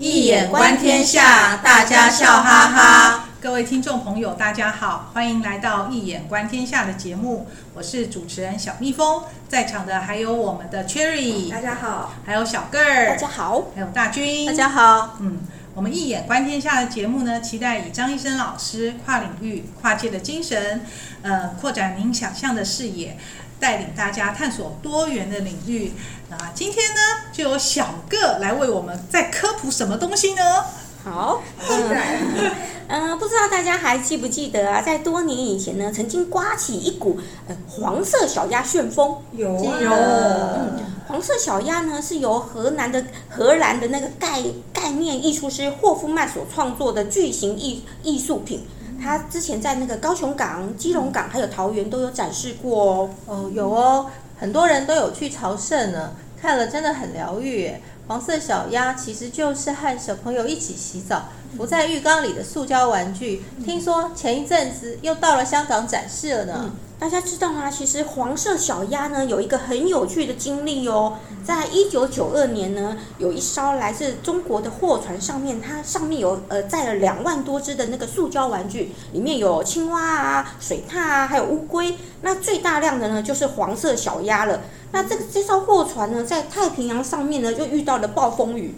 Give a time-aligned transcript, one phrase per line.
[0.00, 3.24] 易眼观天下，大家笑哈哈。
[3.40, 15.16] 各位听众朋友，大家好，欢迎来到《一眼观天下》的节目，我是主持人小蜜蜂，在场的还有我们的 Cherry，大家好，还有小个儿，大家好，还有大军，大家好。
[15.18, 15.40] 嗯，
[15.74, 20.82] 我们《一眼观天下》的节目呢，期待以张医生老师跨领域、跨界的精神，
[21.22, 23.18] 呃，扩展您想象的视野，
[23.60, 25.92] 带领大家探索多元的领域。
[26.30, 27.00] 那今天呢，
[27.32, 30.42] 就由小个来为我们再科普什么东西呢？
[31.04, 31.96] 好，嗯，
[32.88, 34.82] 嗯，不知道大家还记不记得啊？
[34.82, 39.16] 在多年以前呢，曾经刮起一股呃黄色小鸭旋风。
[39.32, 48.66] 有有，嗯，黄色小鸭呢是由荷兰的荷兰的那个概概念艺术师霍夫曼所创作的巨型艺艺术品。
[49.02, 53.10] 他之前在那个高雄港、基隆港还有桃园都有展示过哦。
[53.26, 54.06] 哦，有哦，
[54.38, 57.72] 很多人都有去朝圣呢，看了真的很疗愈。
[58.06, 61.24] 黄色小鸭其实就是和小朋友一起洗澡，
[61.56, 63.42] 浮在浴缸里的塑胶玩具。
[63.64, 66.54] 听说前一阵子又到了香港展示了呢。
[66.64, 67.70] 嗯，大家知道吗？
[67.70, 71.16] 其实黄色小鸭呢有一个很有趣的经历哦。
[71.44, 81.94] 在一九九二年呢，有一艘来自中国的货船上面，它上面有呃载了两万多只的那个塑胶玩具，里面有青蛙啊、水獭啊，还有乌龟。
[82.22, 84.60] 那最大量的呢就是黄色小鸭了。
[84.90, 88.74] 那这个这艘货船呢，在太平洋上面呢，就遇到了暴风雨。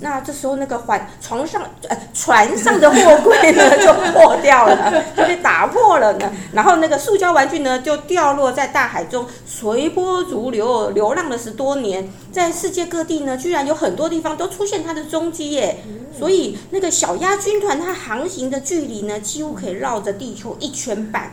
[0.00, 6.32] 那这时候，那个船床上呃船上的货柜呢，就破掉了，就被打破了呢。
[6.52, 12.08] 然后那个塑胶玩具呢，就掉落在大海中，随波逐流，流浪了十多年。
[12.30, 15.78] 在世界各地呢，居然有很多地方都出现它的踪迹耶。
[16.16, 21.32] 所以那个小鸭军团，它航行的距离呢，几乎可以绕着地球一圈半。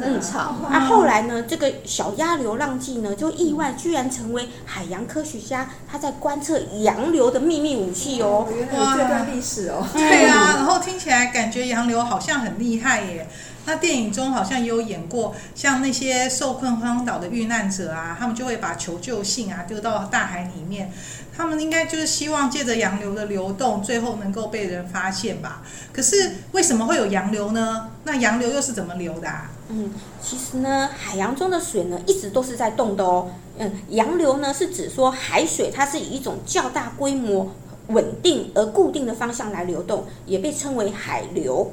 [0.00, 0.60] 真长。
[0.70, 8.46] 那后来呢，这个小鸭流浪记呢，就意外居然成为海洋科学家他在观测洋流的秘密武器哦。
[8.50, 9.86] 原来有这段历史哦。
[9.92, 13.28] 对啊，然后听起来感觉洋流好像很厉害耶。
[13.66, 20.92] 那电影中好像也有演过，像那些受困荒岛的遇难者啊，他们就会把求救信啊丢到大海里面。
[21.36, 25.62] 他们应该就是希望借着洋流的流动，最后能够被人发现吧？
[25.92, 27.90] 可是为什么会有洋流呢？
[28.04, 29.50] 那洋流又是怎么流的啊？
[29.68, 29.92] 嗯，
[30.22, 33.30] 其实呢，海洋中的水呢一直都是在动的哦。
[33.58, 37.50] 嗯，洋流呢是指说海水它是以一种较大规模、
[37.88, 41.72] 稳定而固定的方向来流动，也被称为海流。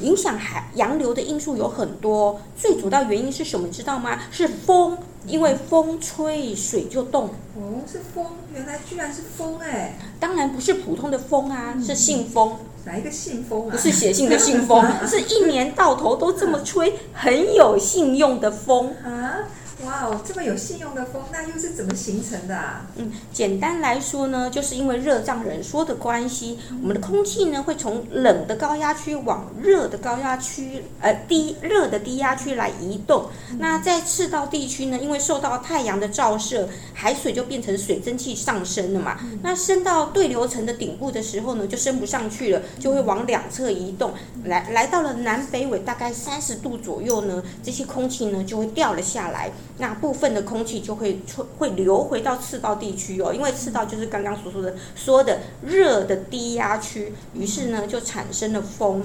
[0.00, 3.68] 影响海洋流的因素有很多，最主要原因是什么？
[3.68, 4.18] 知道吗？
[4.30, 7.26] 是风，因为风吹水就动。
[7.56, 9.96] 哦，是风，原来居然是风哎！
[10.18, 12.56] 当然不是普通的风啊，是信风。
[12.84, 13.72] 哪一个信风啊？
[13.72, 19.44] 不是写信的信风， 是一年到头都这么吹，很有信用的风啊。
[19.84, 22.86] 哇哦，这么有信用的风，那又是怎么形成的啊？
[22.96, 33.26] 嗯，简单来说呢，就是因为热胀冷缩的关系，我们的空气呢会从冷的高压区往热的高压区，呃低热的低压区来移动。
[33.58, 39.18] 那在赤道地区呢，因为受到太阳的照射，海水就变成水蒸气上升了嘛。
[39.42, 44.12] 那升到对流层的顶部的时候呢，就升不上去了，就会往两侧移动，
[44.44, 49.50] 来来到了南北纬大概三十度左右呢，这些空气呢就会掉了下来。
[49.80, 59.02] 那部分的空气就会吹会流回到赤道地区哦，因为赤道就是刚刚所说的说的热的低压区，于是呢就产生了风。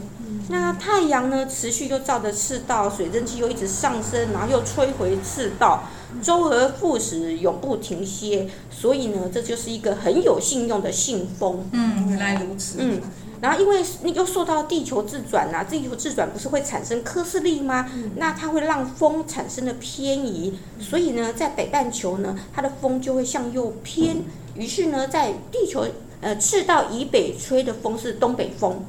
[0.50, 5.86] 那太阳呢持续又照着赤道，水蒸气又一直上升，然后又吹回赤道，
[6.22, 8.48] 周而复始，永不停歇。
[8.70, 11.66] 所以呢，这就是一个很有信用的信封。
[11.72, 12.78] 嗯，原来如此。
[12.80, 13.02] 嗯。
[13.46, 17.88] 然后，因为你又受到地球自转呐、啊，地球自转不是会产生科氏力吗？
[18.16, 24.24] 那它会让风产生了偏移，所以呢，在北半球呢，它的风就会向右偏。
[24.56, 25.86] 于是呢，在地球
[26.22, 28.84] 呃赤道以北吹的风是东北风。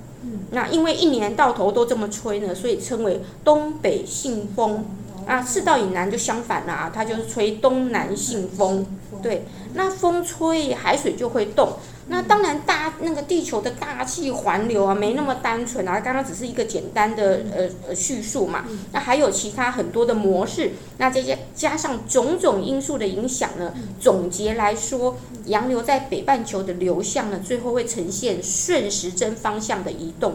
[0.52, 4.82] 那因为一年到头都这么吹呢，所以称为东北信风。
[5.26, 8.86] 啊，赤道以南就相反了啊，它就是吹东南信风。
[9.22, 9.44] 对，
[9.74, 11.72] 那风吹海水就会动。
[12.08, 16.00] 那当然大，大那个地球的大气环流啊，没那么单纯啊。
[16.00, 18.64] 刚刚只是一个简单的呃呃叙述嘛。
[18.92, 20.72] 那还有其他很多的模式。
[20.98, 25.16] 那这些加上种种因素的影响呢，总结来说，
[25.46, 30.34] 洋流在北半球的流向呢，最后会呈现顺时针方向的移动。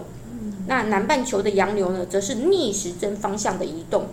[0.68, 4.08] 那南半球的洋流呢，则是逆时针方向的移动。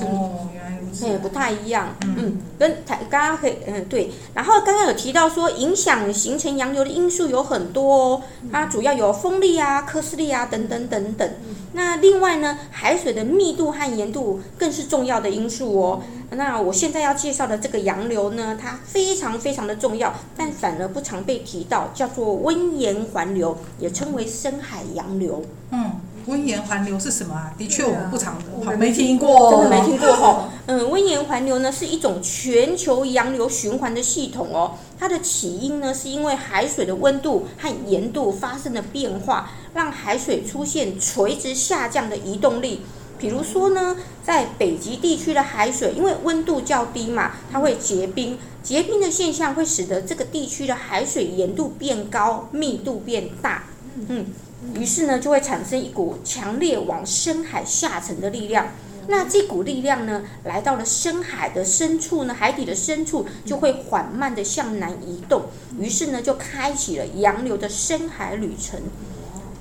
[0.00, 4.10] 哦，原来如起来哎，不太一样，嗯，跟台刚刚可以，嗯，对。
[4.34, 11.30] 然后刚刚有提到说，影响形成洋流的因素有很多哦，它主要有风力啊、科斯力啊等等等等。
[11.72, 16.02] 那另外呢，海水的密度和盐度更是重要的因素哦。
[16.30, 25.44] 那我现在要介绍的这个洋流呢，它非常非常的重要，但反而不常被提到，叫做温盐环流，也称为深海洋流。
[25.70, 25.92] 嗯。
[26.28, 27.50] 温盐环流是什么啊？
[27.56, 30.50] 的确，我们不常，我们没听过，真的没听过哈。
[30.66, 34.74] 嗯，温盐环流呢是一种全球洋流循环的系统哦。
[34.98, 42.82] 它的起因呢是因为海水的温度和盐度发生了变化，让海水出现垂直下降的移动力。
[43.18, 53.64] 比如说呢，在北极地区的海水，因为温度较低嘛，它会结冰，结冰的现象会使得这个地区的海水盐度变高，密度变大。
[54.08, 54.26] 嗯。
[54.74, 58.68] 于是呢，就会产生一股强烈往深海下沉的力量。
[59.06, 65.44] 那这股力量呢，来到了深海的深处呢，海底的深处就会缓慢地向南移动。
[65.78, 68.80] 于是呢，就开启了洋流的深海旅程。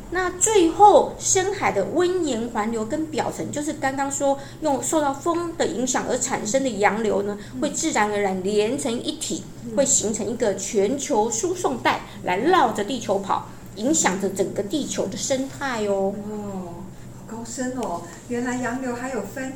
[0.09, 9.43] 那最后，深海的温盐环流跟表层，就是刚刚说用受到风的影响而产生的洋流呢，会自然而然连成一体，
[9.75, 13.47] 会形成一个全球输送带，来绕着地球跑。
[13.77, 16.13] 影响着整个地球的生态哦。
[16.29, 16.83] 哦，
[17.15, 18.01] 好高深哦！
[18.27, 19.53] 原来洋流还有分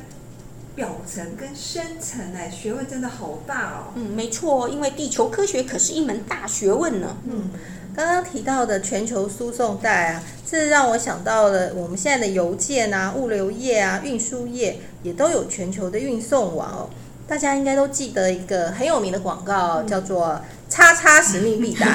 [0.74, 3.92] 表层跟深层哎，学问真的好大哦。
[3.96, 7.16] 嗯，没错，因为地球科学可是一门大学问呢。
[7.28, 7.50] 嗯，
[7.94, 16.90] 刚刚提到的全球输送带啊，这让我想到了我们现在的邮件啊、物流业啊、运输业也都有全球的运送网哦。
[17.26, 20.40] 大家应该都记得一个很有名的广告，叫做。
[20.72, 21.86] 叉叉使命必达。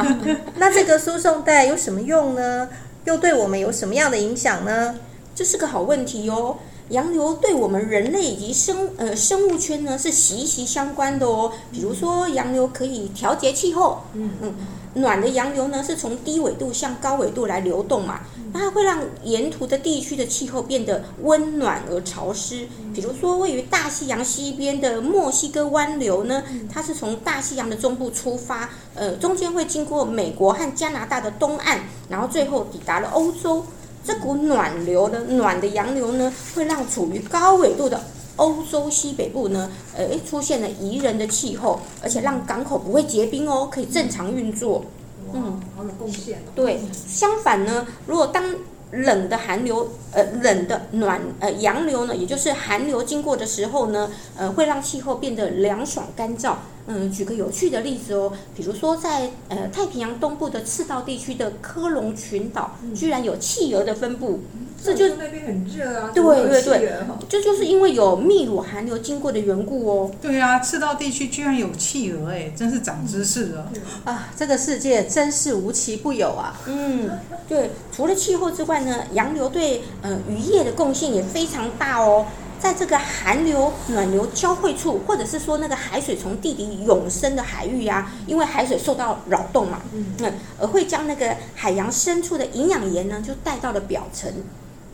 [0.56, 2.66] 那这个输送带有什么用呢？
[3.04, 4.94] 又对我们有什么样的影响呢？
[5.34, 6.56] 这是个好问题哦。
[6.88, 11.52] 洋流对我们人类以及生呃生物圈呢是息息相关的哦。
[11.70, 14.04] 比如说，洋流可以调节气候。
[14.14, 14.54] 嗯嗯。
[14.94, 18.20] 暖的洋流呢是从低纬度向高纬度来流动嘛。
[18.52, 22.68] 它会让沿途的地区的气候变得温暖而潮湿。
[22.94, 33.64] 比如说，位于大西洋西边的墨西哥湾流呢，它是从大西洋的中部出发，呃，中间会经过美国和加拿大的东岸，然后最后抵达了欧洲。
[34.04, 38.02] 这股暖流呢暖的洋流呢，会让处于高纬度的
[38.34, 44.84] 欧洲西北部呢，呃，出现了宜人的气候，而且让港口不会结冰哦，可以正常运作。
[44.84, 45.01] 嗯，
[45.40, 46.52] 好有贡献哦。
[46.54, 48.44] 对，相反呢，如果当
[48.90, 56.56] 冷的寒流，呃，冷的暖，呃，洋流呢，也就是寒流经过的时候呢，呃，会让气候变得凉爽干燥。
[56.86, 64.40] 嗯，举个有趣的例子哦，比如说在呃太平洋东部的赤道地区的科隆群岛，居然有企鹅的分布。
[64.84, 66.92] 这就那边很热啊，对对对，
[67.28, 70.10] 这就是因为有秘鲁寒流经过的缘故哦。
[70.20, 73.70] 对啊，赤道地区居然有企鹅，哎，真是长知识了。
[74.04, 76.60] 啊，这个世界真是无奇不有啊。
[76.66, 77.10] 嗯，
[77.48, 82.26] 对，除了气候之外呢，洋流对呃渔业的贡献也非常大哦。
[82.58, 90.14] 在这个寒流暖流交汇处，或者是说那个海水从地底涌升的海域呀、啊，因为海水受到扰动嘛，嗯，
[90.60, 94.32] 而会将那个海洋深处的营养盐呢，就带到了表层。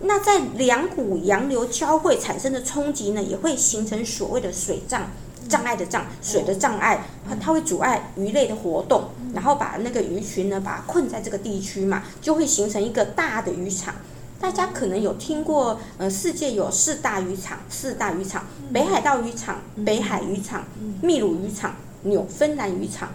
[0.01, 5.11] 那在两股洋流交汇产生的冲击呢，也会形成所谓的水障，
[5.49, 7.05] 障碍的障，水的障碍，
[7.41, 13.95] 它会阻碍鱼类的活动，然后把那个鱼群呢，把它困在这个地区嘛，就会形成一个大的渔场。
[14.41, 20.65] 大家可能有听过，呃，世界有四大渔场，四大渔场：北海道渔场、北海渔场、
[21.03, 23.09] 秘鲁渔场、纽芬兰渔场。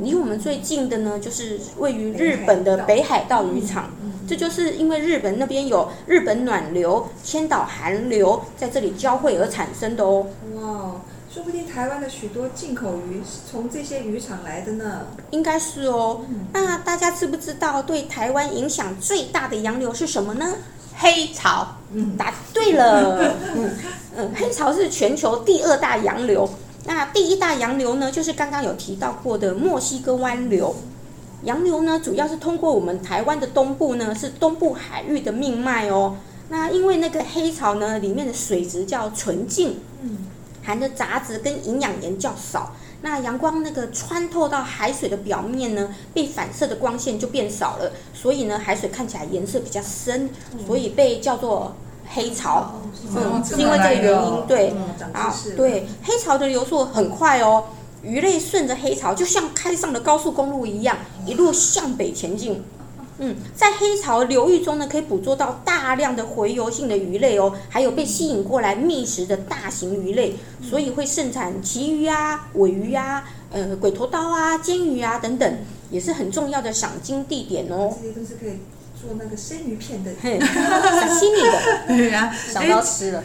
[0.00, 3.90] 离我们最近的呢，就是位于日本的北海道渔场。
[4.28, 10.26] 这就是因为日本那边有日本暖流、千岛寒流在这里交汇而产生的哦。
[10.54, 10.92] 哇！
[11.32, 15.06] 说不定台湾的许多进口鱼是从这些渔场来的呢。
[15.30, 16.22] 应该是哦。
[16.52, 20.54] 那大家知不知道对台湾影响最大的洋流是什么呢？
[20.96, 21.66] 黑潮。
[21.92, 23.34] 嗯，答对了。
[23.54, 23.70] 嗯
[24.16, 26.48] 嗯，黑潮是全球第二大洋流。
[26.88, 30.74] 那第一大洋流呢，就是刚刚有提到过的墨西哥湾流。
[31.42, 36.16] 洋流呢，主要是通过我们台湾的东部呢，是东部海域的命脉哦。
[36.48, 39.80] 那因为那个黑潮呢，里面的水质较纯净。
[40.00, 40.16] 嗯。
[40.64, 50.28] 含的杂质跟营养盐较少，那阳光那个穿透到海水的表面呢，被反射的光线就变少了，所以呢，海水看起来颜色比较深，
[50.66, 51.74] 所以被叫做
[52.08, 52.72] 黑潮。
[53.14, 54.74] 嗯，是因为这个原因，对。
[55.12, 57.64] 啊，对，黑潮的流速很快哦，
[58.02, 62.62] 鱼类顺着黑潮就像开上了高速公路一样，一路向北前进。
[63.20, 75.58] 嗯，在黑潮流域中呢，可以捕捉到大量的洄游性的鱼类哦，还有被吸引过来觅食的大型鱼类，所以会盛产旗鱼啊、尾鱼啊、呃、鬼头刀啊、煎鱼啊等等，
[75.90, 77.92] 也是很重要的赏金地点哦。
[78.00, 78.58] 这些都是可以。
[79.00, 83.22] 做那个生鱼片的，小心你的， 对呀、啊，想到吃了，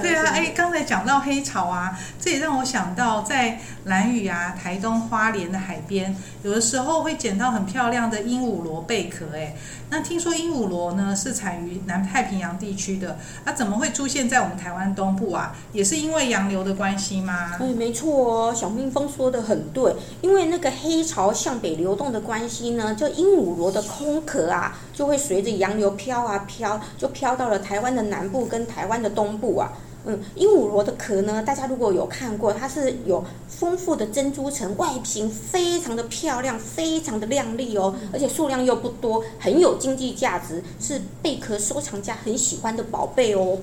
[0.00, 9.56] 对啊，哎，刚才讲到黑潮啊，这也让我想到在兰屿啊、台东花莲的海边，有的时候会捡到很漂亮的鹦鹉螺贝壳，哎。
[9.90, 15.56] 那听说鹦鹉螺呢是产于南太平洋地区的，那、啊、怎么会出现在我们台湾东部啊？
[15.72, 17.56] 也是因为洋流的关系吗？
[17.58, 29.70] 哎，没错哦，小蜜蜂说的很对，因为那个黑潮向北流动的关系呢，就鹦鹉螺的空壳啊，就会随着洋流飘啊飘，就飘到了台湾的南部跟台湾的东部啊。
[30.04, 43.56] 嗯，鹦鹉螺的壳呢，大家如果有看过，它是有丰富的珍珠层，外形非常的漂亮，非常的亮丽哦，而且数量又不多，很有经济价值，是贝壳收藏家很喜欢的宝贝哦。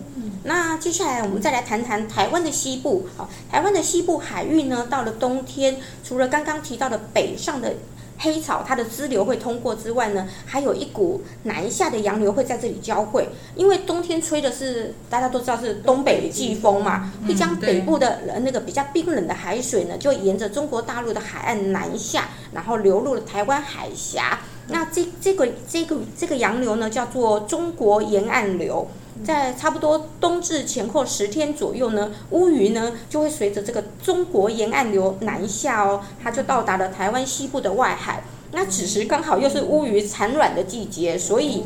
[0.44, 7.74] 那接下来我们再来谈谈台湾的西部，好，台湾的西部海域呢，到了冬天，除了刚刚提到的北上的。
[8.18, 13.28] 黑潮它的支流会通过之外呢，还有一股南下的洋流会在这里交汇。
[13.56, 24.40] 因为冬天吹的是大家都知道是东北季风嘛，会将北部的那个比较冰冷的海水呢，就沿着中国大陆的海岸南下，然后流入了台湾海峡。
[24.68, 28.88] 那这这个这个这个洋流呢，叫做中国沿岸流。
[29.24, 38.24] 在差不多冬至前后十天左右呢，乌鱼呢就会随着这个中国沿岸流南下哦，它就到达了台湾西部的外海。
[38.52, 41.64] 那此时刚好又是乌鱼产卵的季节，所以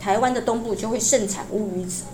[0.00, 2.04] 台湾的东部就会盛产乌鱼子。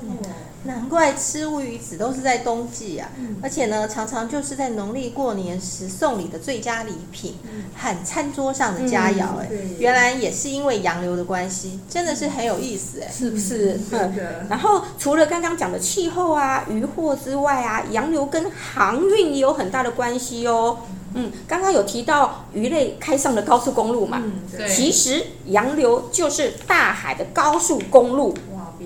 [0.69, 3.09] 难怪吃乌鱼子都是在冬季啊，
[3.43, 7.37] 而且呢，常常就是在农历过年时送礼的最佳礼品
[7.75, 9.39] 和餐桌上的佳肴。
[9.39, 9.49] 哎，
[9.79, 13.81] 原来也是因为洋流的关系，真的是很有意思哎，是不是？
[13.93, 14.13] 嗯。
[14.51, 20.81] 然后除了刚刚讲的气候啊、渔获之外啊，洋流跟航运也有很大的关系哦。
[21.15, 24.21] 嗯，刚刚有提到鱼类开上了高速公路嘛？
[24.23, 24.69] 嗯，对。
[24.69, 28.37] 其实洋流就是大海的高速公路。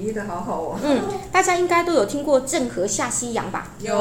[0.02, 0.78] 喻的好好哦。
[0.82, 3.68] 嗯，大家应该都有听过郑和下西洋吧？
[3.80, 3.96] 有。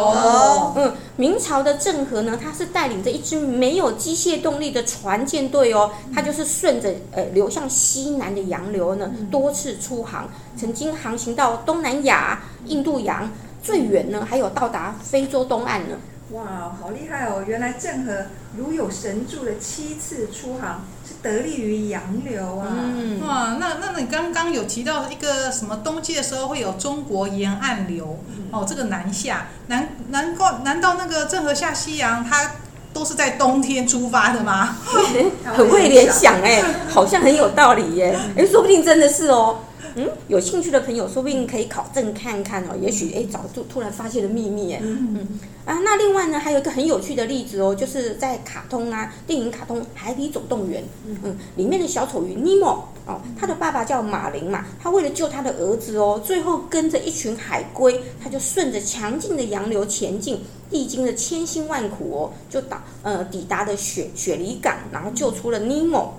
[0.76, 13.30] 嗯，明朝的郑和呢，他是带领着一支没有机械动力的船舰队哦，他就是顺着呃流向西南的洋流呢，多次出航，曾经航行到东南亚、印度洋，
[13.64, 15.96] 最远呢还有到达非洲东岸呢。
[16.32, 17.44] 哇，好厉害哦！
[17.46, 18.26] 原来郑和
[18.58, 22.68] 如有神助的七次出航，是得力于洋流啊！
[22.72, 32.52] 嗯、哇，那那你刚刚有提到一个什么冬季的时候会有中国沿岸流、嗯、哦，这个南下，难难怪难道那个郑和下西洋，他
[32.94, 34.78] 都是在冬天出发的吗？
[35.44, 38.18] 很会联想哎，好像很有道理耶！
[38.38, 39.60] 哎，说不定真的是哦。
[39.96, 44.80] 嗯，有兴趣的朋友说不定可以考证看看哦，也许哎，早就突然发现了秘密哎。
[44.82, 45.16] 嗯。
[45.16, 45.40] 嗯。
[45.66, 50.82] 啊，那另外呢，还有一个很有趣的例子哦，就是在卡通啊，电影卡通《海底总动员》
[51.24, 66.14] 嗯，里面的小丑鱼尼莫哦，他的爸爸叫马林嘛，他为了救他的儿子哦，最后跟着一群海龟，他就顺着强劲的洋流前进，历经了千辛万苦哦，就到呃抵达了雪雪梨港，然后救出了尼莫。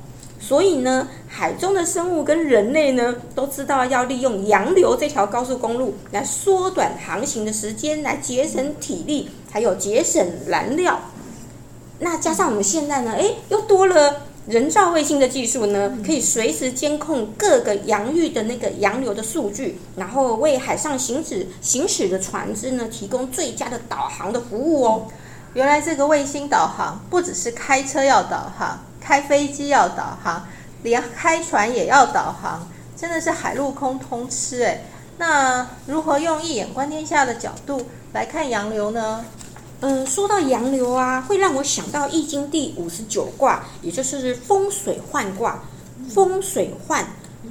[0.45, 10.99] 所以呢，海中的生物跟人类呢，都知道要利用洋流这条高速公路来缩短航行的时间，来节省体力，还有节省燃料。
[12.01, 25.07] 那加上我们现在呢，诶，又多了人造卫星的技术呢，可以随时监控各个洋域的那个洋流的数据，然后为海上行驶行驶的船只呢，提供最佳的导航的服务哦。
[25.55, 28.81] 原来这个卫星导航不只是开车要导航。
[29.02, 30.47] 开飞机要导航，
[30.82, 34.85] 连开船也要导航，真的是海陆空通吃诶。
[35.18, 39.25] 那如何用一眼观天下的角度来看洋流呢？
[39.80, 45.59] 嗯，说到洋流啊，会让我想到《易经》第五十九卦，也就是风水涣卦。
[46.09, 47.04] 风水涣，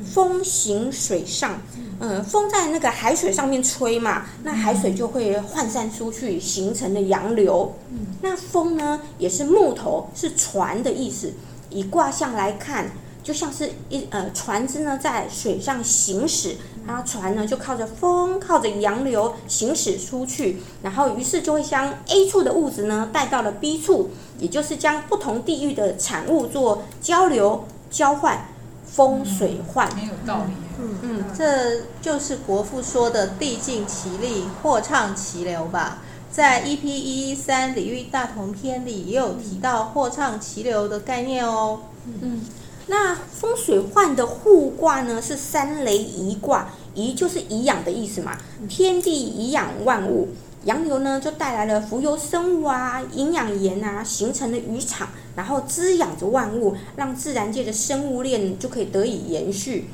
[0.03, 1.60] 风行水上。
[2.00, 7.74] 嗯，风在那个海水上面吹嘛，那海水就会涣散出去，形成了洋流。
[8.22, 11.31] 那风呢，也是木头，是船的意思。
[11.70, 12.89] 以卦象来看，
[13.24, 16.55] 就像是一呃船只呢在水上行驶，
[16.88, 28.48] 然后船呢就靠着风，靠着洋流行驶出去，然后于是就会将 A 处的物质呢带到了 B 处，也就是将不同地域的产物做交流交换。
[28.94, 30.54] 风水患，很有道理。
[30.80, 36.00] 嗯嗯，这就是国父说的“地尽其力，货畅其流”吧？
[36.32, 41.82] 在 EP 一一三《礼运大同篇》里也有提到“货畅其流”的概念哦。
[42.06, 42.42] 嗯，
[42.88, 50.30] 那风水患的互卦呢是三雷一卦，颐就是颐养的意思嘛，天地颐养万物。
[50.64, 59.90] 洋流呢，就带来了浮游生物啊，营养盐啊，形成了渔场，然后滋养着万物，让自然界的生物链就可以得以延续。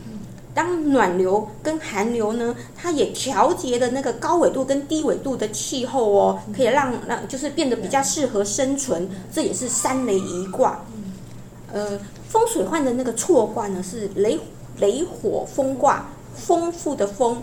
[0.54, 9.08] 当暖流跟寒流呢，它也调节了那个高纬度跟低纬度的气候哦，可以让让就是变得比较适合生存。
[9.32, 10.84] 这也是三雷一卦。
[11.72, 14.40] 呃，风水涣的那个错卦呢是雷
[14.80, 17.40] 雷火风卦，丰富的丰。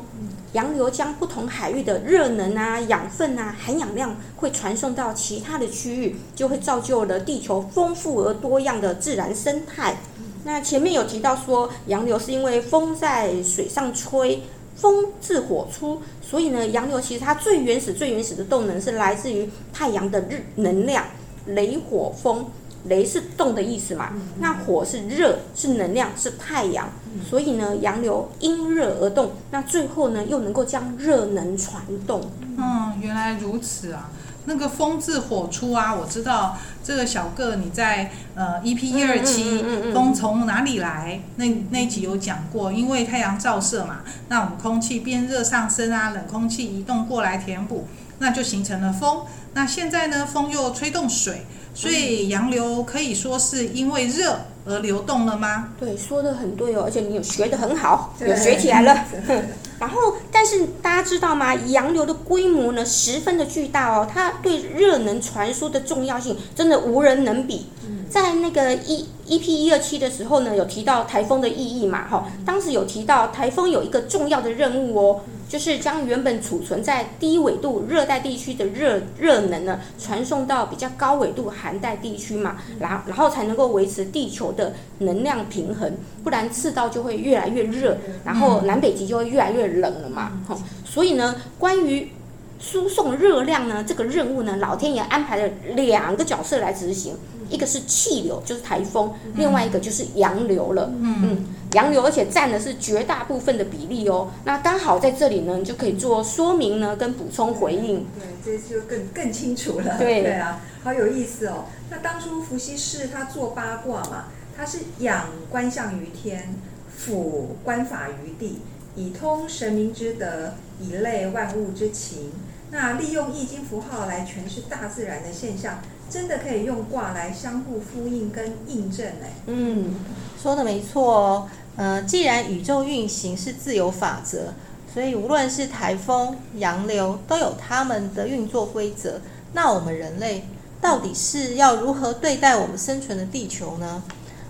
[0.55, 9.97] 洋流将不同海域的热能啊、养分啊、含氧量会传送到其他的区域，就会造就了地球丰富而多样的自然生态。
[10.45, 14.43] 那前面有提到说，洋流是因为风在水上吹，
[14.77, 21.05] 风自火出，所以呢，洋流其实它最原始、最原始的动能是来自于太阳的日能量，
[21.47, 22.47] 雷火风。
[22.85, 24.11] 雷是动的意思嘛？
[24.41, 26.89] 那火是热，是能量，是太阳。
[27.29, 32.31] 所以呢，洋流因热而动，那最后呢，又能够将热能传动。
[32.59, 34.11] 嗯，原来如此啊！
[34.47, 39.65] 那个风自火出啊，我知道这个小个你在呃 EP 一二七
[39.95, 47.87] 风从哪里来那那集有讲过，因为太阳照射嘛，那我们空气变热上升啊，冷空气移动过来填补，
[48.19, 49.23] 那就形成了风。
[49.55, 51.47] 那现在呢，风又吹动水。
[51.75, 55.71] 所以洋流可以说是因为热而流动了吗？
[55.79, 59.05] 对，说的很对哦，而且你有学得很好，有学起来了。
[59.81, 61.53] 然后，但是大家知道吗？
[61.67, 67.67] 洋流的规模呢，十分的巨大哦，它对热能传输的重要性真的无人能比。
[68.15, 72.07] 在那个一 EP 一二七的时候呢，有提到台风的意义嘛？
[72.07, 75.21] 哈，当时有提到台风有一个重要的任务哦。
[75.47, 85.93] 就是将原本储存在低纬度热带地区的热热能呢，传送到比较高纬度寒带地区嘛，然后然后才能够维持地球的能量平衡，
[86.25, 90.33] 不然赤道就会越来越热，然后南北极就会越来越冷了嘛。
[90.49, 92.11] 哈，所以呢，关于
[92.59, 97.15] 输送热量呢这个任务呢，老天爷安排了两个角色来执行。
[97.51, 100.91] 一个是气流，就是台风；另外一个就是洋流了。
[100.99, 104.31] 嗯嗯，洋流而且占的是绝大部分的比例哦。
[104.45, 108.07] 那刚好在这里呢，你就可以做说明呢，跟补充回应。
[108.43, 109.99] 对，这就更更清楚了。
[109.99, 111.67] 对对啊，好有意思哦。
[111.91, 114.25] 那当初伏羲氏他做八卦嘛，
[114.57, 116.55] 他是仰观象于天，
[116.97, 118.61] 俯观法于地，
[118.97, 122.33] 以通神明之德，以类万物之情。
[122.71, 125.79] 那利用易经符号来诠释大自然的现象。
[126.11, 129.33] 真的可以用卦来相互呼应跟印证哎。
[129.47, 129.95] 嗯，
[130.41, 131.49] 说的没错哦。
[131.77, 134.53] 呃，既然宇宙运行是自由法则，
[134.93, 139.19] 所以无论是台风、洋流都有他们的运作规则。
[139.55, 140.47] 那我们人类
[140.81, 144.03] 到底是要如何对待我们生存的地球呢？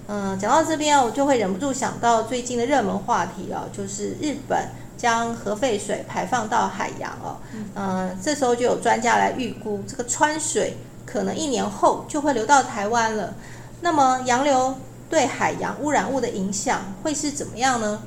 [0.09, 7.37] 嗯、讲到这边我就会忍不住想到最近的热门话题啊，就是日本将核废水排放到海洋哦。
[7.53, 10.77] 嗯、呃，这时候就有专家来预估这个川水。
[11.07, 13.35] 可能一年后就会流到台湾了。
[13.83, 14.75] 那么洋流
[15.11, 18.03] 对海洋污染物的影响会是怎么样呢？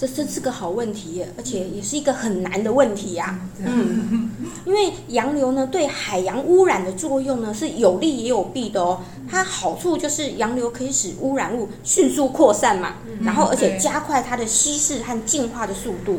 [0.00, 3.38] 这真是个好问题，而且也是一个很难的问题呀。
[3.62, 4.30] 嗯，
[4.64, 9.02] 因为洋流呢对海洋污染的作用呢是有利也有弊的哦。
[9.28, 16.18] 它好处就是洋流可以使污染物迅速扩散嘛，然后而且加快它的稀释和净化的速度。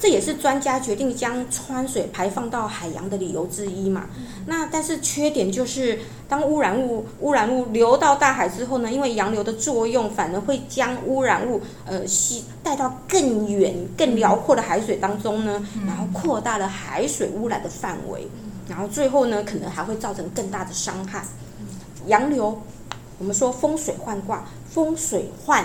[0.00, 4.06] 这也是专家决定将川水排放到海洋的理由之一嘛。
[4.46, 18.28] 那但是缺点就是，当污染物污染物流到大海之后呢，因为洋流的作用，反而会将污染物呃吸带到更远、更辽阔的海水当中呢，然后扩大了海水污染的范围，
[18.68, 21.24] 然后最后呢，可能还会造成更大的伤害。
[22.06, 22.62] 洋流，
[23.18, 25.64] 我们说风水换卦，风水涣。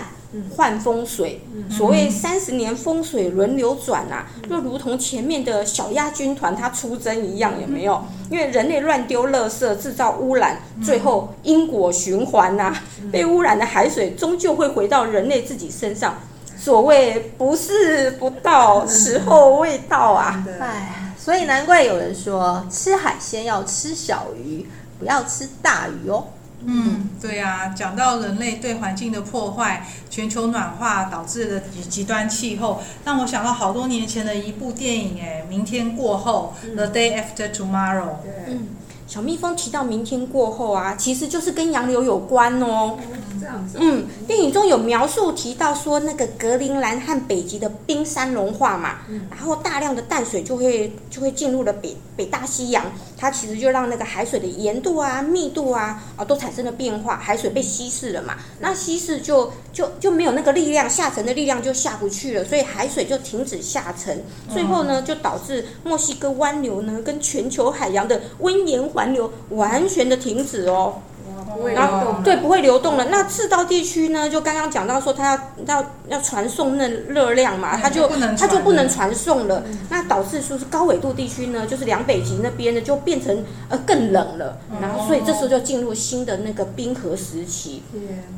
[0.56, 8.02] 涣风水，所谓三十年风水轮流转啊，就如同前面的小鸭军团它出征一样，有没有？
[8.30, 12.74] 因为人类乱丢垃圾，制造污染，最后因果循环呐，
[13.12, 16.18] 被污染的海水终究会回到人类自己身上。
[16.56, 20.42] 所谓不是不到，时候未到啊！
[20.60, 24.66] 哎，所以难怪有人说，吃海鲜要吃小鱼，
[24.98, 26.24] 不要吃大鱼哦。
[26.66, 38.16] 嗯，对呀、啊，讲到人类对环境的破坏，全球暖化导致的极极端气候，让我想到好多年前的一部电影，哎，明天过后，嗯，The Day After Tomorrow。
[38.48, 38.68] 嗯，
[39.06, 42.96] 小蜜蜂提到明天过后啊，其实就是跟洋流有关哦。
[43.38, 43.78] 这样子。
[43.80, 52.84] 嗯，电影中有描述提到说，那个格陵兰和北极的冰山融化嘛，然后大量的淡水就会就会进入了北北大西洋，
[53.24, 71.00] 它其实就让那个海水的盐度啊、密度啊啊都产生了变化，海水被稀释了嘛，那稀释就就就没有那个力量，下沉的力量就下不去了，所以海水就停止下沉，最后呢就导致墨西哥湾流呢跟全球海洋的温盐环流完全的停止哦。
[71.74, 73.06] 然后对，不会流动了。
[73.06, 74.28] 那赤道地区呢？
[74.28, 79.62] 就刚刚讲到说，它要要要传送那热量嘛，它就它就不能传送了。
[79.90, 84.58] 那导致说是高纬度地区呢，就是两北极那边呢，就变成呃更冷了。
[84.80, 87.82] 然后所以这时候就进入新的那个冰河时期。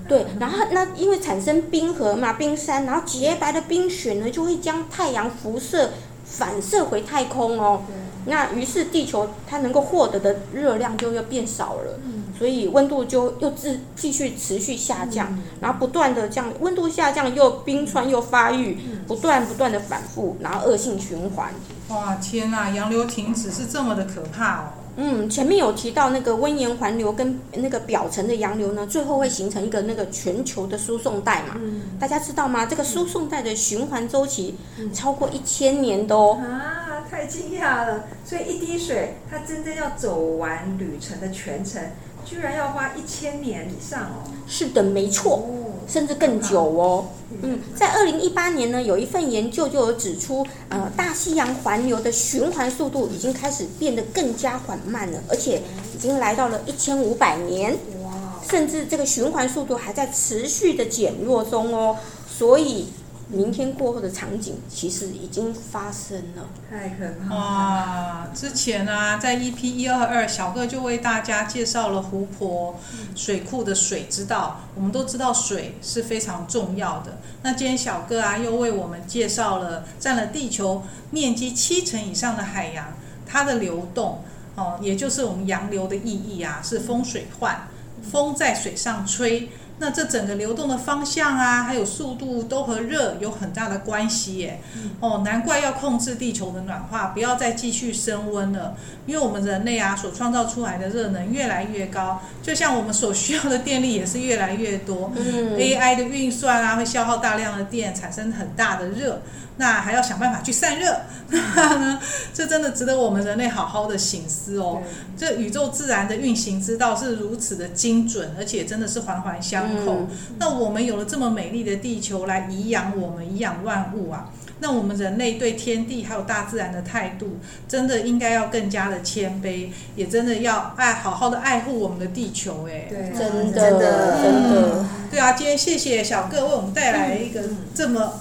[0.09, 5.91] 对，然后那因为产生冰河嘛，冰山，然后洁白的冰雪呢，就会将太阳辐射
[6.25, 7.83] 反射回太空哦。
[8.29, 12.01] 那于是地球它能够获得的热量就又变少了。
[12.39, 21.53] 所以温度就又继继续持续下降，嗯、然后不断的这样温度下降，又冰川又发育，嗯、不断不断的反复，然后恶性循环。
[21.89, 24.65] 哇，天呐，洋流停止是这么的可怕哦。
[24.99, 31.55] 嗯，前面有提到那个温盐环流跟那个表层的洋流呢，最后会形成一个那个全球的输送带嘛。
[31.57, 32.65] 嗯、大家知道吗？
[32.65, 34.57] 这个输送带的循环周期
[34.95, 36.41] 超过一千年的哦。
[36.43, 38.05] 啊，太惊讶了！
[38.25, 41.83] 所以一滴水，它真正要走完旅程的全程。
[42.27, 44.29] 居然要花一千年以上哦！
[44.49, 45.47] 是的，没错，
[45.87, 47.07] 甚至更久哦。
[47.43, 55.63] 嗯，在二零一八年呢，有一份研究就有指出，呃，大西洋环流的循环速度已经开始变得更加缓慢了，而且
[55.95, 57.73] 已经来到了一千五百年。
[58.03, 58.11] 哇！
[58.51, 61.97] 甚至这个循环速度还在持续的减弱中哦，
[62.29, 62.89] 所以。
[63.29, 67.37] 明天过后的场景其实已经发生了，太可怕了！
[67.37, 72.79] 哇，之前啊，在 EP 一二二，小哥就为大家介绍了湖泊、
[73.17, 74.61] 水库的水之道。
[74.77, 77.19] 我们都知道水是非常重要的。
[77.43, 82.95] 那今天小哥啊，又为我们介绍了占了地球面积七成以上的海洋，
[83.27, 84.23] 它的流动
[84.55, 87.67] 哦，也就是我们洋流的意义啊，是风水换，
[88.09, 89.51] 风在水上吹。
[89.79, 94.61] 那这整个流动的方向啊，还有速度都和热有很大的关系耶。
[95.01, 98.75] 哦，难怪要控制地球的暖化，不要再继续升温了。
[99.05, 105.13] 因为我们人类啊所创造出来的热能越来越高，就像我们所需要的电力也是越来越多。
[105.15, 109.21] 嗯，AI 的运算啊会消耗大量的电，产生很大的热。
[109.59, 110.95] 那还要想办法去散热，
[111.31, 111.39] 那
[111.81, 111.99] 呢
[112.35, 114.83] 这真的值得我们人类好好的醒思哦。
[115.17, 120.07] 这宇宙自然的运行之道是如此的精准，而且真的是环环相扣。
[120.39, 124.31] 那我们有了这么美丽的地球来颐养我们，颐养万物啊。
[124.59, 132.67] 那我们人类对天地还有大自然的态度，真的应该要更加的谦卑，也真的要爱好好的爱护我们的地球。
[132.69, 134.85] 哎，对，真的真的，真的。
[135.11, 137.41] 对啊，今天谢谢小哥为我们带来一个
[137.75, 138.21] 这么。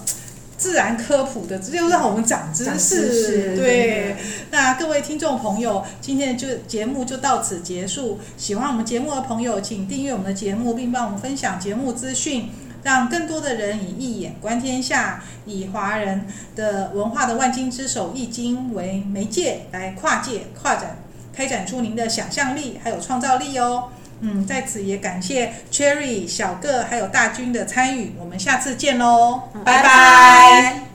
[0.56, 2.78] 自然科普的，这就让我们长知识。
[2.78, 4.16] 知识，对，
[4.50, 8.18] 那各位听众朋友，今天就节目就到此结束。
[8.36, 12.48] 喜欢我们节目的朋友，请订阅我们的节目，并帮我们分享节目资讯，
[12.82, 20.96] 让更多的人以一眼观天下，以华人的文化的万金之首《易经》为媒介，来跨界跨展，
[21.34, 23.90] 开展出您的想象力还有创造力哦。
[24.20, 29.82] 嗯，在此也感谢 Cherry 小个还有大军的参与，我们下次见喽，拜拜。
[29.82, 30.85] 拜拜。